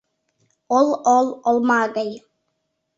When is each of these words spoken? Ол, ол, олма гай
Ол, 0.77 0.89
ол, 1.15 1.27
олма 1.47 1.81
гай 1.95 2.09